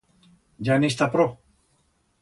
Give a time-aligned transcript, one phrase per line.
[0.69, 1.27] Ya en i'stá pro!